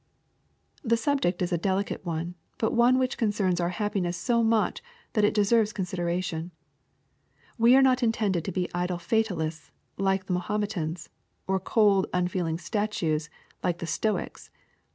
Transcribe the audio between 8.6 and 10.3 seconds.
idle fatalists, like